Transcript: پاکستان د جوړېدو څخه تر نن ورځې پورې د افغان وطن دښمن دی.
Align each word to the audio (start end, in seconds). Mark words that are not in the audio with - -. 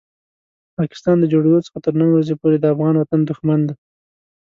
پاکستان 0.77 1.15
د 1.19 1.25
جوړېدو 1.33 1.65
څخه 1.65 1.77
تر 1.85 1.93
نن 1.99 2.09
ورځې 2.11 2.35
پورې 2.41 2.57
د 2.59 2.65
افغان 2.73 2.95
وطن 2.97 3.19
دښمن 3.23 3.59
دی. 3.67 3.75